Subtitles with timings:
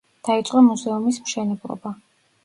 [0.27, 1.93] დაიწყო მუზეუმის მშენებლობა.